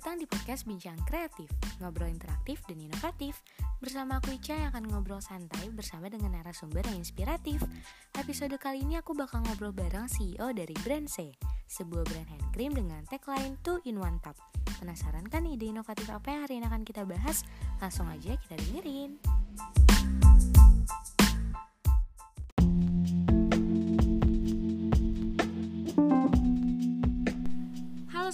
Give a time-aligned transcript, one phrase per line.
[0.00, 3.36] datang di podcast Bincang Kreatif, ngobrol interaktif dan inovatif.
[3.84, 7.60] Bersama aku Ica yang akan ngobrol santai bersama dengan narasumber yang inspiratif.
[8.16, 11.36] Episode kali ini aku bakal ngobrol bareng CEO dari brand C,
[11.68, 14.40] sebuah brand hand cream dengan tagline 2 in 1 tub.
[14.80, 17.44] Penasaran kan ide inovatif apa yang hari ini akan kita bahas?
[17.84, 19.39] Langsung aja kita dengerin.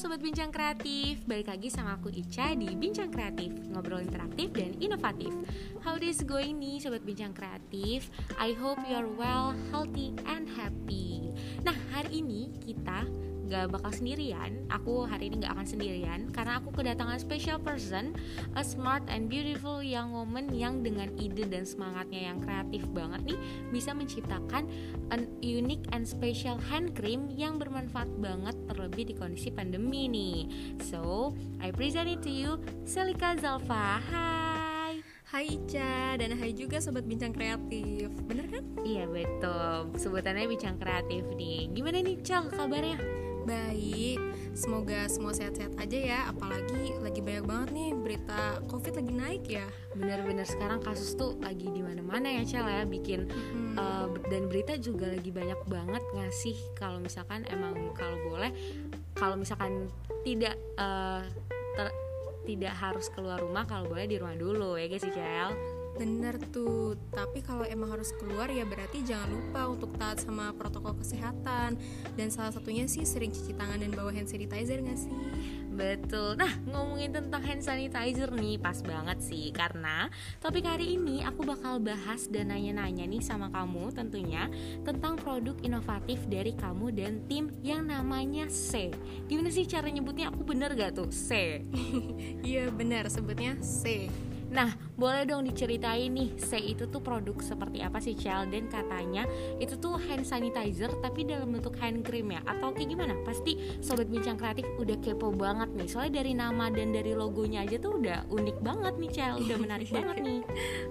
[0.06, 5.34] Sobat Bincang Kreatif, balik lagi sama aku Ica di Bincang Kreatif Ngobrol interaktif dan inovatif.
[5.82, 8.06] How is going nih Sobat Bincang Kreatif?
[8.38, 11.26] I hope you're well, healthy, and happy.
[11.66, 13.02] Nah hari ini kita
[13.48, 18.12] gak bakal sendirian Aku hari ini gak akan sendirian Karena aku kedatangan special person
[18.58, 23.38] A smart and beautiful young woman Yang dengan ide dan semangatnya yang kreatif banget nih
[23.72, 24.68] Bisa menciptakan
[25.14, 30.38] an unique and special hand cream Yang bermanfaat banget terlebih di kondisi pandemi nih.
[30.82, 34.02] So, I present it to you Selika Zalfa.
[34.02, 35.02] Hai.
[35.26, 38.08] Hai Ica dan hai juga sobat bincang kreatif.
[38.30, 38.64] Bener kan?
[38.86, 41.66] Iya betul, sebutannya bincang kreatif nih.
[41.74, 43.25] Gimana nih Cal kabarnya?
[43.46, 44.18] Baik,
[44.58, 49.66] semoga semua sehat-sehat aja ya Apalagi lagi banyak banget nih berita covid lagi naik ya.
[49.94, 53.78] Bener-bener sekarang kasus tuh lagi di mana mana ya Cel ya Bikin hmm.
[53.78, 58.50] uh, dan berita juga lagi banyak banget ngasih Kalau misalkan emang kalau boleh
[59.14, 59.86] Kalau misalkan
[60.26, 61.22] tidak uh,
[61.78, 61.86] ter,
[62.50, 65.54] tidak harus keluar rumah kalau boleh di rumah dulu ya guys Cel
[65.96, 70.92] Bener tuh, tapi kalau emang harus keluar ya berarti jangan lupa untuk taat sama protokol
[71.00, 71.80] kesehatan.
[72.12, 75.12] Dan salah satunya sih sering cuci tangan dan bawa hand sanitizer gak sih?
[75.76, 79.48] Betul, nah ngomongin tentang hand sanitizer nih pas banget sih.
[79.56, 84.48] Karena topik hari ini aku bakal bahas dan nanya-nanya nih sama kamu tentunya
[84.84, 88.92] Tentang produk inovatif dari kamu dan tim yang namanya C.
[89.28, 90.28] Gimana sih cara nyebutnya?
[90.28, 91.08] Aku bener gak tuh?
[91.08, 91.60] C?
[92.46, 93.08] Iya bener.
[93.08, 94.08] Sebutnya C
[94.46, 98.46] Nah, boleh dong diceritain nih, C itu tuh produk seperti apa sih, Cel?
[98.46, 99.26] Dan katanya
[99.58, 102.40] itu tuh hand sanitizer tapi dalam bentuk hand cream ya?
[102.46, 103.14] Atau kayak gimana?
[103.26, 107.76] Pasti Sobat Bincang Kreatif udah kepo banget nih Soalnya dari nama dan dari logonya aja
[107.82, 110.40] tuh udah unik banget nih, Cel Udah menarik banget nih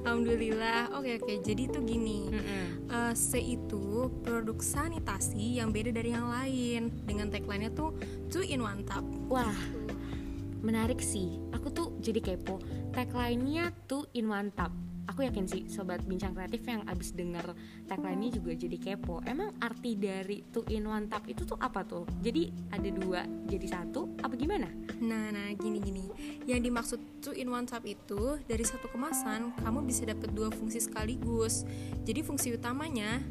[0.04, 2.66] Alhamdulillah, oke oke Jadi tuh gini, mm -hmm.
[2.92, 7.96] uh, C itu produk sanitasi yang beda dari yang lain Dengan tagline-nya tuh
[8.28, 9.56] two in one tub Wah,
[10.66, 11.38] menarik sih.
[11.54, 12.58] Aku tuh jadi kepo.
[12.90, 14.74] Tagline-nya tuh in one tap.
[15.06, 17.54] Aku yakin sih sobat bincang kreatif yang abis denger
[17.86, 19.22] tagline-nya juga jadi kepo.
[19.22, 22.10] Emang arti dari two in one tap itu tuh apa tuh?
[22.26, 24.66] Jadi ada dua jadi satu apa gimana?
[25.06, 26.10] Nah nah gini gini.
[26.50, 30.82] Yang dimaksud two in one tap itu dari satu kemasan kamu bisa dapat dua fungsi
[30.82, 31.70] sekaligus.
[32.02, 33.22] Jadi fungsi utamanya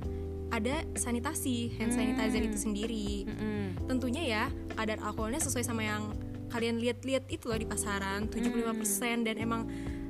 [0.54, 2.48] ada sanitasi hand sanitizer hmm.
[2.54, 3.10] itu sendiri.
[3.26, 3.68] Hmm.
[3.90, 4.44] tentunya ya
[4.78, 6.14] kadar alkoholnya sesuai sama yang
[6.54, 9.20] kalian lihat-lihat itu loh di pasaran 75% hmm.
[9.26, 9.62] dan emang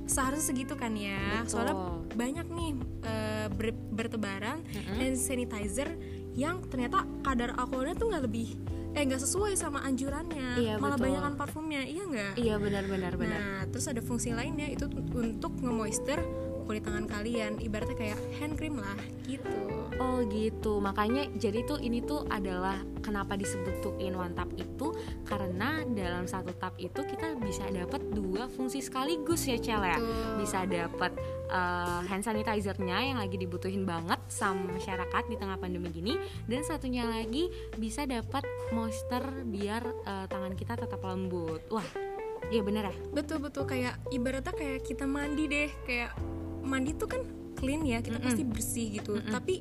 [0.04, 1.48] seharusnya segitu kan ya Betul.
[1.48, 1.76] soalnya
[2.12, 2.70] banyak nih
[3.08, 4.94] uh, ber bertebaran mm-hmm.
[5.00, 5.96] hand sanitizer
[6.36, 8.48] yang ternyata kadar alkoholnya tuh nggak lebih
[8.94, 13.40] eh nggak sesuai sama anjurannya iya, malah banyakkan parfumnya iya nggak iya benar benar benar
[13.40, 16.20] nah terus ada fungsi lainnya itu untuk ngemoister
[16.64, 18.96] kulit tangan kalian ibaratnya kayak hand cream lah
[19.28, 19.52] gitu.
[20.00, 20.82] Oh gitu.
[20.82, 24.90] Makanya jadi tuh ini tuh adalah kenapa disebut tuh in one tap itu
[25.28, 29.98] karena dalam satu tap itu kita bisa dapat dua fungsi sekaligus ya Cel ya.
[30.40, 31.14] Bisa dapat
[31.52, 36.18] uh, hand sanitizernya yang lagi dibutuhin banget sama masyarakat di tengah pandemi gini
[36.50, 38.42] dan satunya lagi bisa dapat
[38.74, 41.62] moisture biar uh, tangan kita tetap lembut.
[41.70, 41.86] Wah
[42.52, 42.94] Iya bener ya?
[43.12, 43.64] Betul betul.
[43.64, 46.12] Kayak ibaratnya kayak kita mandi deh kayak
[46.64, 47.22] mandi tuh kan
[47.54, 48.26] clean ya kita mm -mm.
[48.28, 49.32] pasti bersih gitu mm -mm.
[49.32, 49.54] tapi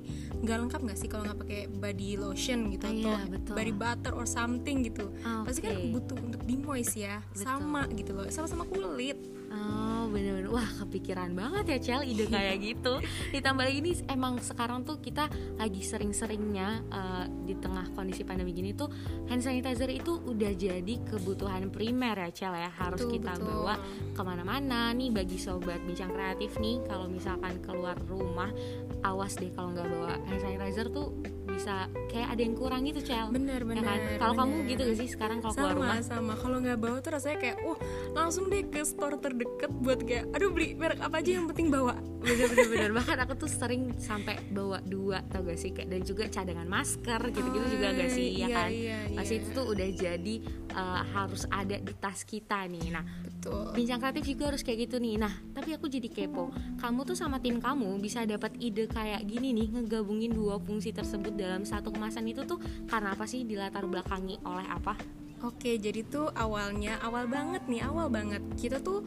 [0.43, 3.53] nggak lengkap nggak sih kalau nggak pakai body lotion gitu oh, atau iya, betul.
[3.55, 5.43] body butter or something gitu okay.
[5.47, 7.45] pasti kan butuh untuk di moist ya betul.
[7.47, 9.15] sama gitu loh sama-sama kulit
[9.53, 13.01] oh bener-bener wah kepikiran banget ya Cel ide kayak gitu.
[13.33, 15.25] Ditambah lagi nih emang sekarang tuh kita
[15.57, 18.93] lagi sering-seringnya uh, di tengah kondisi pandemi gini tuh
[19.25, 22.69] hand sanitizer itu udah jadi kebutuhan primer ya Cel ya.
[22.69, 23.49] Harus betul, kita betul.
[23.49, 23.75] bawa
[24.13, 26.85] ke mana-mana nih bagi sobat bincang kreatif nih.
[26.85, 28.53] Kalau misalkan keluar rumah
[29.01, 31.09] awas deh kalau nggak bawa hand sanitizer tuh
[31.53, 33.29] bisa kayak ada yang kurang gitu cel.
[33.29, 33.99] Bener bener ya kan?
[34.19, 36.01] kalau kamu gitu gak sih sekarang kalau keluar rumah?
[36.01, 36.33] sama.
[36.37, 37.79] Kalau nggak bawa tuh rasanya kayak wah
[38.17, 41.95] langsung deh ke store terdekat buat kayak aduh beli merek apa aja yang penting bawa.
[42.23, 42.91] Bener bener bener.
[42.95, 45.71] Bahkan aku tuh sering sampai bawa dua tau gak sih?
[45.75, 48.27] Kayak dan juga cadangan masker gitu gitu oh, juga gak sih?
[48.33, 48.69] Ya iya, kan?
[48.71, 49.17] iya, iya.
[49.19, 50.35] masih itu tuh udah jadi
[50.73, 52.87] uh, harus ada di tas kita nih.
[52.95, 53.75] Nah Betul.
[53.75, 55.15] bincang kreatif juga harus kayak gitu nih.
[55.19, 56.49] Nah tapi aku jadi kepo.
[56.79, 61.35] Kamu tuh sama tim kamu bisa dapat ide kayak gini nih ngegabungin dua fungsi tersebut
[61.43, 64.95] dalam satu kemasan itu tuh karena apa sih dilatar belakangi oleh apa
[65.43, 69.03] Oke, jadi tuh awalnya awal banget nih, awal banget kita tuh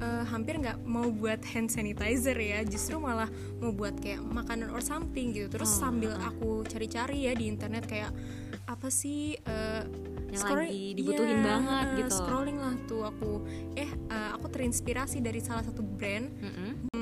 [0.00, 3.28] uh, hampir nggak mau buat hand sanitizer ya, justru malah
[3.60, 5.52] mau buat kayak makanan or something gitu.
[5.52, 5.84] Terus oh.
[5.84, 8.16] sambil aku cari-cari ya di internet kayak
[8.64, 9.84] apa sih uh,
[10.32, 12.10] yang scrolling, lagi dibutuhin yeah, banget gitu.
[12.16, 13.32] Scrolling lah tuh aku,
[13.76, 16.32] eh uh, aku terinspirasi dari salah satu brand.
[16.40, 16.93] Mm -hmm.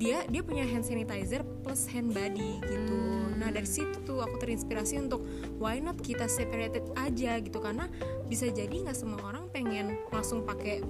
[0.00, 2.96] Dia dia punya hand sanitizer plus hand body gitu.
[2.96, 3.36] Hmm.
[3.36, 5.20] Nah dari situ tuh aku terinspirasi untuk
[5.60, 7.84] why not kita separated aja gitu karena
[8.24, 10.80] bisa jadi nggak semua orang pengen langsung pakai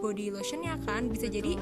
[0.00, 1.36] body lotion ya kan bisa Betul.
[1.36, 1.52] jadi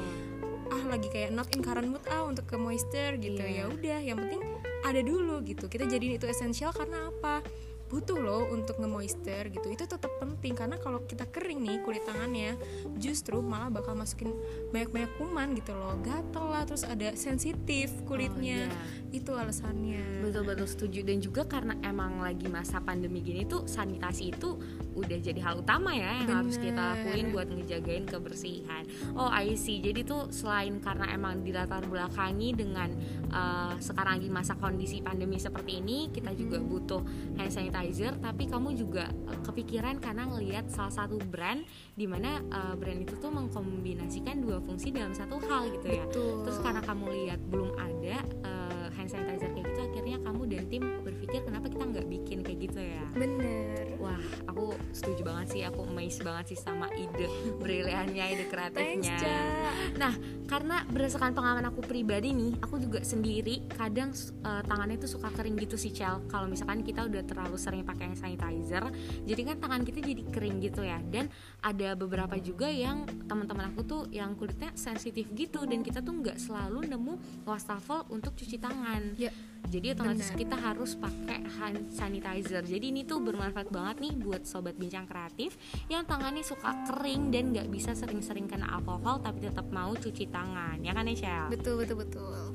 [0.72, 3.68] ah lagi kayak not in current mood ah untuk ke moisture gitu yeah.
[3.68, 4.40] ya udah yang penting
[4.82, 7.44] ada dulu gitu kita jadiin itu esensial karena apa
[7.92, 9.68] butuh loh untuk nge-moisture gitu.
[9.68, 12.56] Itu tetap penting karena kalau kita kering nih kulit tangannya
[12.96, 14.32] justru malah bakal masukin
[14.72, 16.00] banyak-banyak kuman gitu loh.
[16.00, 18.72] Gatel lah terus ada sensitif kulitnya.
[18.72, 19.20] Oh, iya.
[19.20, 20.24] itu alasannya.
[20.24, 21.04] Betul-betul setuju.
[21.04, 24.56] Dan juga karena emang lagi masa pandemi gini tuh sanitasi itu
[24.92, 26.38] udah jadi hal utama ya yang Bener.
[26.44, 28.84] harus kita lakuin buat ngejagain kebersihan.
[29.16, 29.80] Oh I see.
[29.80, 32.92] Jadi tuh selain karena emang dilatar belakangi dengan
[33.32, 37.00] uh, sekarang lagi masa kondisi pandemi seperti ini kita juga butuh
[37.40, 41.64] hand sanitizer tapi kamu juga uh, kepikiran karena ngelihat salah satu brand
[41.96, 46.04] di mana uh, brand itu tuh mengkombinasikan dua fungsi dalam satu hal gitu ya.
[46.08, 46.44] Betul.
[46.44, 50.82] terus karena kamu lihat belum ada uh, hand sanitizer kayak gitu akhirnya kamu dan tim
[51.00, 53.04] berpikir kenapa kita nggak bikin kayak gitu ya?
[53.16, 54.18] Bener wah
[54.50, 55.62] aku setuju banget sih.
[55.62, 57.30] Aku amazed banget sih sama ide
[57.62, 59.14] briliannya ide kreatifnya.
[59.14, 60.12] Thanks, nah
[60.50, 64.10] karena berdasarkan pengalaman aku pribadi nih aku juga sendiri kadang
[64.44, 66.26] uh, tangannya tuh suka kering gitu sih Cel.
[66.26, 68.84] Kalau misalkan kita udah terlalu sering pakai sanitizer
[69.22, 70.98] jadi kan tangan kita jadi kering gitu ya.
[70.98, 71.30] Dan
[71.62, 76.36] ada beberapa juga yang teman-teman aku tuh yang kulitnya sensitif gitu dan kita tuh nggak
[76.36, 79.14] selalu nemu wastafel untuk cuci tangan.
[79.14, 79.30] Ya.
[79.72, 80.40] Jadi otomatis Bener.
[80.42, 82.60] kita harus pakai hand sanitizer.
[82.66, 85.56] Jadi ini tuh bermanfaat banget nih buat sobat bincang kreatif
[85.90, 90.80] yang tangannya suka kering dan nggak bisa sering-sering kena alkohol tapi tetap mau cuci tangan.
[90.80, 92.52] Ya kan ya betul betul betul.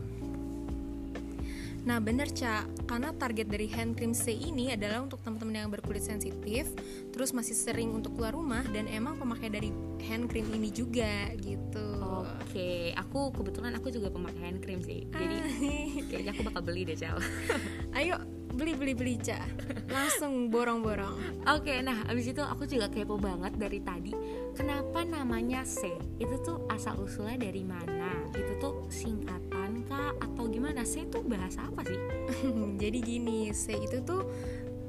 [1.87, 6.03] Nah bener Cak, karena target dari hand cream C ini adalah untuk teman-teman yang berkulit
[6.03, 6.67] sensitif
[7.15, 9.71] Terus masih sering untuk keluar rumah dan emang pemakai dari
[10.03, 11.87] hand cream ini juga gitu.
[12.43, 15.07] Oke, aku kebetulan aku juga pemakai hand cream sih.
[15.07, 15.37] Jadi
[16.11, 17.23] kayaknya aku bakal beli deh Cak
[17.95, 18.19] Ayo
[18.53, 19.43] beli beli beli Cak
[19.87, 24.13] Langsung borong-borong Oke, nah abis itu aku juga kepo banget dari tadi
[24.55, 25.93] Kenapa namanya C?
[26.17, 28.25] Itu tuh asal usulnya dari mana?
[28.33, 29.57] Itu tuh singkatan
[29.87, 31.99] kah atau gimana C itu bahasa apa sih
[32.81, 34.27] jadi gini C itu tuh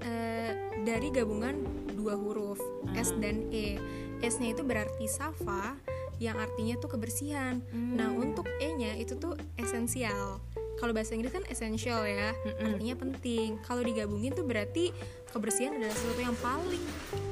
[0.03, 0.53] uh,
[0.83, 1.63] dari gabungan
[1.95, 2.99] dua huruf uh.
[2.99, 3.79] S dan E
[4.19, 5.79] S-nya itu berarti safa
[6.19, 7.95] yang artinya tuh kebersihan hmm.
[7.95, 10.43] nah untuk E-nya itu tuh esensial
[10.79, 12.33] kalau bahasa Inggris kan essential ya.
[12.47, 13.59] Mm artinya penting.
[13.67, 14.95] Kalau digabungin tuh berarti
[15.29, 16.85] kebersihan adalah sesuatu yang paling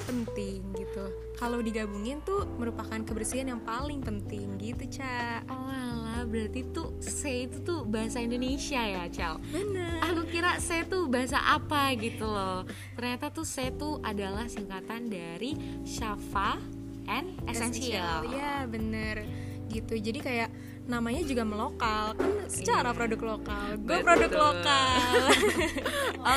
[0.05, 1.05] penting gitu.
[1.39, 5.47] Kalau digabungin tuh merupakan kebersihan yang paling penting gitu ca.
[5.47, 9.39] Oh alah berarti tuh C itu tuh bahasa Indonesia ya Cal?
[9.55, 10.03] Bener.
[10.03, 12.67] Aku kira C tuh bahasa apa gitu loh.
[12.99, 15.55] Ternyata tuh C tuh adalah singkatan dari
[15.87, 16.59] Shafa
[17.07, 18.27] and Essential.
[18.33, 19.23] Ya bener.
[19.71, 19.99] Gitu.
[19.99, 20.51] Jadi kayak
[20.87, 22.15] namanya juga melokal.
[22.15, 22.97] Kan secara iya.
[22.97, 23.67] produk lokal.
[23.83, 24.99] Gue produk lokal.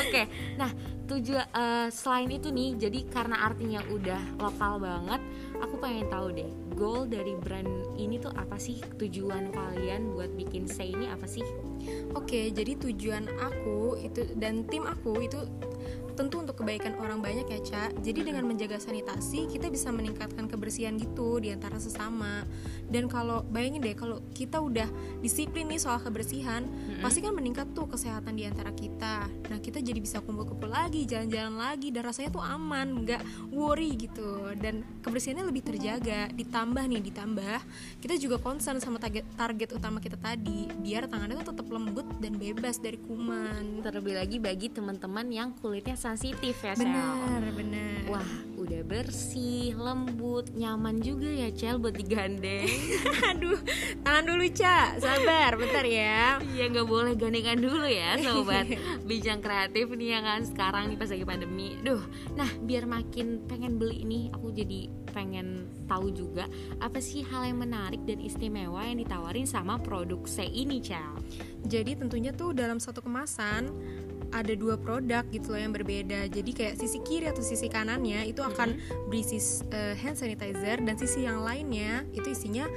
[0.02, 0.10] Oke.
[0.10, 0.26] Okay.
[0.58, 0.70] nah
[1.10, 5.18] tujuan uh, selain itu nih jadi karena artinya udah lokal banget
[5.58, 6.46] aku pengen tahu deh
[6.78, 8.80] goal dari brand ini tuh apa sih?
[8.80, 11.44] Tujuan kalian buat bikin say ini apa sih?
[12.14, 15.40] Oke okay, jadi tujuan aku itu dan tim aku itu
[16.20, 21.00] tentu untuk kebaikan orang banyak ya Cak jadi dengan menjaga sanitasi kita bisa meningkatkan kebersihan
[21.00, 22.44] gitu di antara sesama.
[22.90, 24.90] Dan kalau bayangin deh kalau kita udah
[25.24, 27.06] disiplin nih soal kebersihan mm-hmm.
[27.06, 29.32] pasti kan meningkat tuh kesehatan di antara kita.
[29.48, 33.22] Nah kita jadi bisa kumpul-kumpul lagi jalan-jalan lagi dan rasanya tuh aman nggak
[33.56, 34.52] worry gitu.
[34.60, 37.58] Dan kebersihannya lebih terjaga ditambah nih ditambah
[38.04, 42.36] kita juga concern sama target target utama kita tadi biar tangannya tuh tetap lembut dan
[42.36, 43.80] bebas dari kuman.
[43.86, 48.02] Terlebih lagi bagi teman-teman yang kulitnya sensitif ya benar benar.
[48.10, 52.66] Wah udah bersih lembut nyaman juga ya Cel buat digandeng.
[53.30, 53.62] Aduh
[54.02, 54.98] tahan dulu Ca.
[54.98, 56.42] Sabar bentar ya.
[56.42, 56.66] Iya.
[56.74, 58.66] Nggak boleh gandengan dulu ya sobat.
[59.10, 61.78] Bincang kreatif nih ya kan sekarang nih pas lagi pandemi.
[61.86, 62.02] Duh
[62.34, 66.46] nah biar makin pengen beli ini aku jadi pengen tahu juga
[66.82, 71.22] apa sih hal yang menarik dan istimewa yang ditawarin sama produk C ini Cel?
[71.70, 73.70] Jadi tentunya tuh dalam satu kemasan
[74.32, 76.30] ada dua produk gitu loh yang berbeda.
[76.30, 78.78] Jadi kayak sisi kiri atau sisi kanannya itu akan
[79.10, 79.40] berisi
[79.72, 82.70] uh, hand sanitizer dan sisi yang lainnya itu isinya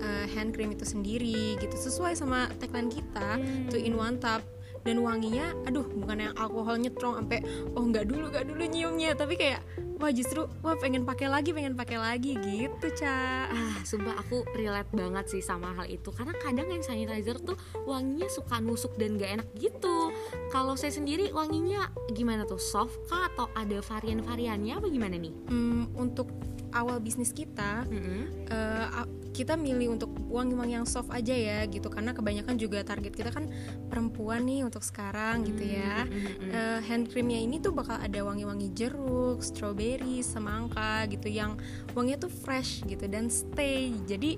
[0.00, 3.70] uh, hand cream itu sendiri gitu sesuai sama tagline kita mm.
[3.70, 4.42] two in one tub
[4.80, 7.44] dan wanginya aduh bukan yang alkohol nyetron sampai
[7.76, 9.60] oh nggak dulu nggak dulu nyiumnya tapi kayak
[10.00, 14.88] wah justru wah pengen pakai lagi pengen pakai lagi gitu ca ah sumpah aku relate
[14.96, 16.08] banget sih sama hal itu.
[16.08, 20.08] Karena kadang hand sanitizer tuh wanginya suka nusuk dan gak enak gitu
[20.50, 22.58] kalau saya sendiri wanginya gimana tuh?
[22.58, 25.32] Soft kah atau ada varian-variannya apa gimana nih?
[25.46, 26.26] Hmm, untuk
[26.70, 28.22] awal bisnis kita mm -hmm.
[28.50, 31.86] uh, kita milih untuk wangi-wangi yang soft aja ya gitu.
[31.86, 33.46] Karena kebanyakan juga target kita kan
[33.86, 36.02] perempuan nih untuk sekarang gitu ya.
[36.02, 36.50] mm -hmm.
[36.50, 41.30] uh, hand creamnya ini tuh bakal ada wangi-wangi jeruk, strawberry, semangka gitu.
[41.30, 41.62] Yang
[41.94, 43.94] wanginya tuh fresh gitu dan stay.
[44.04, 44.34] Jadi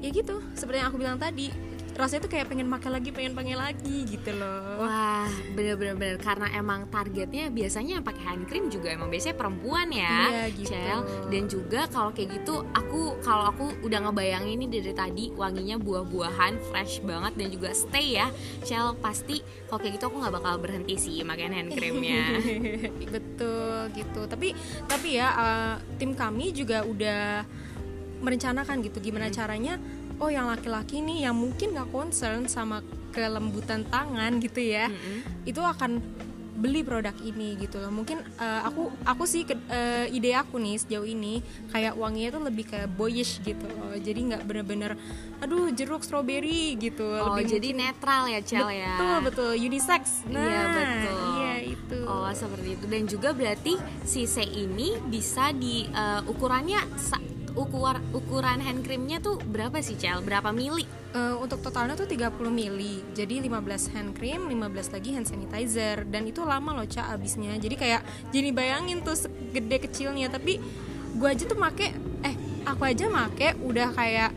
[0.00, 1.48] ya gitu seperti yang aku bilang tadi
[1.94, 4.82] rasanya tuh kayak pengen makan lagi pengen pakai lagi gitu loh.
[4.82, 6.16] Wah bener-bener bener.
[6.18, 10.74] Karena emang targetnya biasanya yang pakai hand cream juga emang biasanya perempuan ya iya, gitu.
[10.74, 15.78] Cel dan juga kalau kayak gitu aku kalau aku udah ngebayangin ini dari tadi wanginya
[15.78, 18.26] buah-buahan fresh banget dan juga stay ya.
[18.66, 19.38] Cel pasti
[19.70, 22.42] kalau kayak gitu aku nggak bakal berhenti sih makan hand creamnya.
[23.14, 24.26] Betul gitu.
[24.26, 24.50] Tapi
[24.90, 27.46] tapi ya uh, tim kami juga udah
[28.24, 29.36] merencanakan gitu gimana hmm.
[29.36, 29.74] caranya
[30.20, 32.82] oh yang laki-laki nih yang mungkin nggak concern sama
[33.14, 35.46] kelembutan tangan gitu ya mm-hmm.
[35.46, 36.02] itu akan
[36.54, 37.90] beli produk ini gitu loh.
[37.90, 41.42] Mungkin uh, aku aku sih ke, uh, ide aku nih sejauh ini
[41.74, 43.92] kayak wanginya tuh lebih kayak boyish gitu loh.
[43.98, 44.94] Jadi nggak bener-bener
[45.42, 48.94] aduh jeruk strawberry gitu oh lebih jadi mungkin, netral ya cel ya?
[48.96, 49.52] Betul betul.
[49.58, 50.24] Unisex.
[50.24, 51.18] Iya, nah iya betul.
[51.18, 51.98] iya itu.
[52.06, 52.84] Oh seperti itu.
[52.86, 53.74] Dan juga berarti
[54.06, 56.80] si C ini bisa di uh, ukurannya
[57.54, 60.20] ukur ukuran hand creamnya tuh berapa sih Cel?
[60.26, 60.86] Berapa mili?
[61.14, 62.98] Uh, untuk totalnya tuh 30 mili.
[63.14, 67.54] Jadi 15 hand cream, 15 lagi hand sanitizer dan itu lama loh Cak abisnya.
[67.54, 68.02] Jadi kayak
[68.34, 70.58] jadi bayangin tuh segede kecilnya tapi
[71.14, 71.94] gua aja tuh make
[72.26, 72.34] eh
[72.66, 74.34] aku aja make udah kayak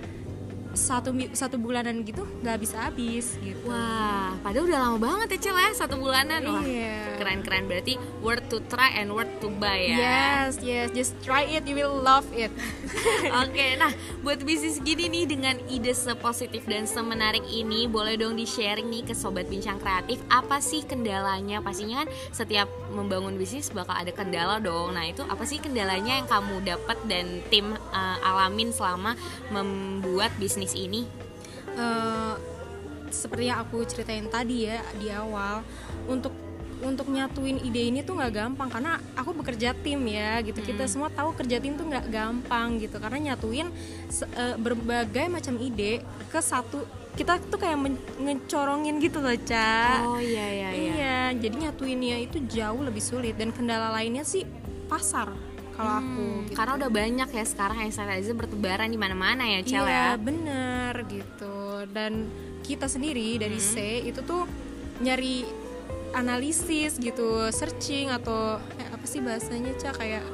[0.77, 3.65] satu satu bulanan gitu nggak habis habis gitu.
[3.65, 6.46] Wah padahal udah lama banget ya cel ya satu bulanan.
[6.46, 7.17] Wah iya.
[7.17, 9.98] keren keren berarti worth to try and worth to buy ya.
[9.98, 12.53] Yes yes just try it you will love it.
[13.41, 13.89] Oke okay, nah
[14.22, 19.10] buat bisnis gini nih dengan ide sepositif dan semenarik ini boleh dong di sharing nih
[19.10, 21.60] ke sobat bincang kreatif apa sih kendalanya?
[21.65, 24.93] Pastinya kan setiap membangun bisnis bakal ada kendala dong.
[24.93, 29.17] Nah itu apa sih kendalanya yang kamu dapat dan tim uh, alamin selama
[29.50, 31.01] membuat bisnis bisnis ini?
[31.79, 32.36] Uh,
[33.07, 35.63] seperti yang aku ceritain tadi ya di awal,
[36.12, 36.36] untuk
[36.77, 40.62] untuk nyatuin ide ini tuh nggak gampang karena aku bekerja tim ya gitu.
[40.62, 40.67] Hmm.
[40.69, 43.00] kita semua tahu kerja tim tuh nggak gampang gitu.
[43.00, 46.83] Karena nyatuin uh, berbagai macam ide ke satu
[47.17, 47.81] kita tuh kayak
[48.21, 50.05] ngecorongin gitu loh ca.
[50.05, 50.69] Oh iya iya iya.
[50.77, 53.33] Iya jadi nyatuinnya itu jauh lebih sulit.
[53.39, 54.45] Dan kendala lainnya sih
[54.86, 55.33] pasar
[55.77, 56.55] kalau hmm, aku gitu.
[56.57, 60.07] karena udah banyak ya sekarang hand sanitizer bertebaran di mana-mana ya Cel iya, ya.
[60.17, 61.86] bener gitu.
[61.93, 62.25] Dan
[62.65, 63.69] kita sendiri dari hmm.
[63.69, 63.75] C
[64.10, 64.50] itu tuh
[65.05, 65.46] nyari
[66.17, 70.25] analisis gitu searching atau eh, apa sih bahasanya cah kayak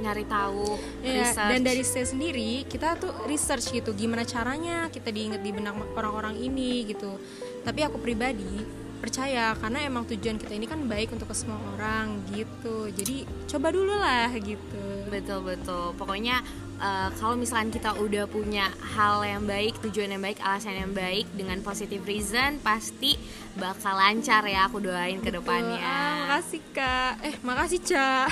[0.00, 5.44] nyari tahu ya, dan dari C sendiri kita tuh research gitu gimana caranya kita diinget
[5.44, 7.20] di benak orang-orang ini gitu.
[7.60, 8.64] Tapi aku pribadi
[9.00, 12.92] percaya karena emang tujuan kita ini kan baik untuk ke semua orang gitu.
[12.92, 14.84] Jadi coba dulu lah gitu.
[15.08, 15.96] Betul betul.
[15.96, 16.44] Pokoknya
[16.78, 21.24] uh, kalau misalkan kita udah punya hal yang baik tujuan yang baik alasan yang baik
[21.32, 23.16] dengan positive reason pasti
[23.56, 25.80] bakal lancar ya aku doain ke depannya.
[25.80, 27.12] Ah, makasih kak.
[27.24, 28.28] Eh makasih ca.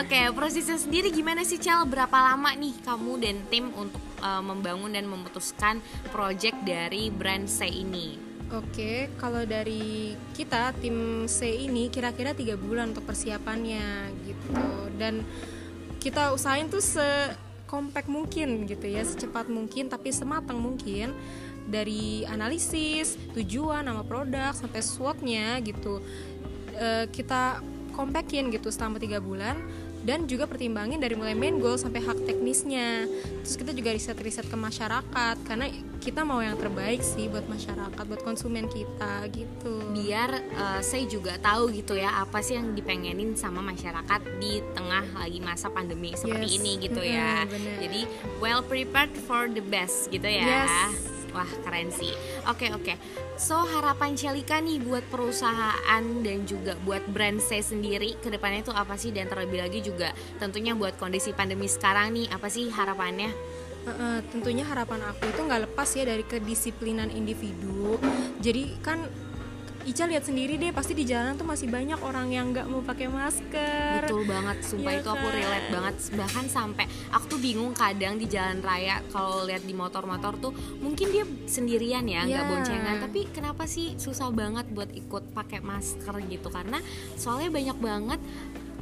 [0.00, 1.84] Oke okay, prosesnya sendiri gimana sih Cal?
[1.84, 5.82] Berapa lama nih kamu dan tim untuk uh, membangun dan memutuskan
[6.14, 12.92] project dari brand C ini Oke, kalau dari kita tim C ini kira-kira tiga bulan
[12.92, 14.92] untuk persiapannya gitu.
[15.00, 15.24] Dan
[15.96, 21.16] kita usahain tuh sekompak mungkin gitu ya, secepat mungkin tapi sematang mungkin
[21.64, 26.04] dari analisis tujuan nama produk sampai SWOT-nya gitu.
[26.76, 27.64] E, kita
[27.96, 29.56] kompakin gitu selama tiga bulan
[30.02, 33.06] dan juga pertimbangin dari mulai main goal sampai hak teknisnya.
[33.46, 35.70] Terus kita juga riset-riset ke masyarakat karena
[36.02, 39.94] kita mau yang terbaik sih buat masyarakat buat konsumen kita gitu.
[39.94, 45.06] Biar uh, saya juga tahu gitu ya apa sih yang dipengenin sama masyarakat di tengah
[45.14, 46.58] lagi masa pandemi seperti yes.
[46.58, 47.46] ini gitu ya.
[47.46, 47.78] bener.
[47.78, 48.00] jadi
[48.42, 50.66] well prepared for the best gitu ya.
[50.66, 52.12] Yes Wah keren sih.
[52.48, 52.94] Oke oke.
[53.40, 58.72] So harapan Celika nih buat perusahaan dan juga buat brand saya sendiri ke depannya itu
[58.72, 63.32] apa sih dan terlebih lagi juga tentunya buat kondisi pandemi sekarang nih apa sih harapannya?
[63.82, 67.98] Uh, tentunya harapan aku itu nggak lepas ya dari kedisiplinan individu.
[68.38, 69.02] Jadi kan
[69.82, 73.06] Ica lihat sendiri deh pasti di jalan tuh masih banyak orang yang nggak mau pakai
[73.06, 75.34] masker Betul banget, sumpah Iya itu aku kan?
[75.34, 80.38] relate banget Bahkan sampai aku tuh bingung kadang di jalan raya Kalau lihat di motor-motor
[80.38, 82.48] tuh mungkin dia sendirian ya, nggak Iya.
[82.48, 86.78] boncengan Tapi kenapa sih susah banget buat ikut pakai masker gitu Karena
[87.14, 88.20] soalnya banyak banget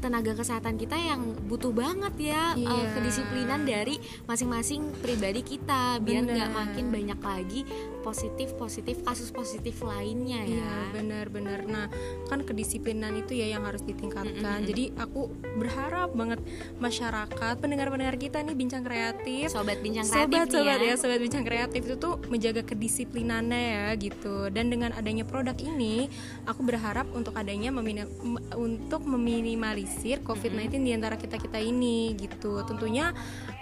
[0.00, 2.92] tenaga kesehatan kita yang butuh banget ya eh, Iya.
[2.92, 7.61] kedisiplinan dari masing-masing pribadi kita biar nggak makin banyak lagi
[8.00, 11.61] positif positif kasus positif lainnya ya Iya benar-benar.
[11.64, 11.87] Nah
[12.26, 14.64] kan kedisiplinan itu ya yang harus ditingkatkan.
[14.64, 16.40] Jadi aku berharap banget
[16.76, 21.80] masyarakat pendengar-pendengar kita nih bincang kreatif, sobat bincang kreatif sobat-sobat nih ya sobat bincang kreatif
[21.83, 24.49] itu tuh menjaga kedisiplinannya ya gitu.
[24.49, 26.09] Dan dengan adanya produk ini,
[26.45, 29.89] aku berharap untuk adanya memini- m- untuk meminimalisir
[30.23, 32.62] COVID-19 di antara kita kita ini gitu.
[32.64, 33.11] Tentunya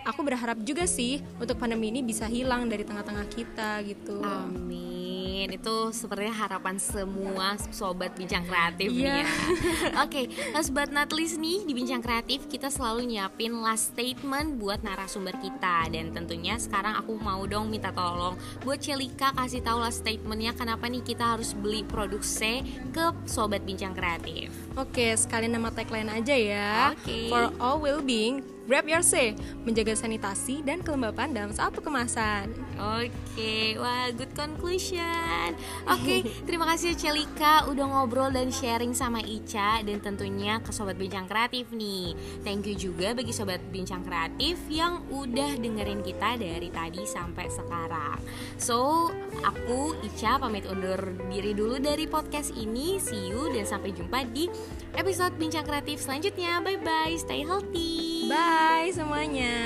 [0.05, 4.21] aku berharap juga sih untuk pandemi ini bisa hilang dari tengah-tengah kita gitu.
[4.23, 5.18] Amin.
[5.47, 9.15] Itu sebenarnya harapan semua sobat bincang kreatif nih Iya.
[9.23, 9.27] ya.
[10.05, 14.83] Oke, last but not least nih di bincang kreatif kita selalu nyiapin last statement buat
[14.83, 20.03] narasumber kita dan tentunya sekarang aku mau dong minta tolong buat Celika kasih tahu last
[20.03, 24.51] statementnya kenapa nih kita harus beli produk C ke sobat bincang kreatif.
[24.75, 26.73] Oke, sekalian nama tagline aja ya.
[26.97, 27.29] Oke.
[27.29, 29.33] For all well-being, grab your say,
[29.65, 32.53] menjaga sanitasi dan kelembapan dalam satu kemasan.
[32.77, 35.57] Oke, wah good conclusion.
[35.97, 41.25] Oke, terima kasih Celika udah ngobrol dan sharing sama Ica dan tentunya ke sobat bincang
[41.25, 42.13] kreatif nih.
[42.45, 48.21] Thank you juga bagi sobat bincang kreatif yang udah dengerin kita dari tadi sampai sekarang.
[48.61, 49.09] So,
[49.41, 51.01] aku Ica pamit undur
[51.33, 53.01] diri dulu dari podcast ini.
[53.01, 54.53] See you dan sampai jumpa di
[54.93, 56.61] episode bincang kreatif selanjutnya.
[56.61, 58.18] Bye bye, stay healthy.
[58.29, 59.57] Bye semuanya.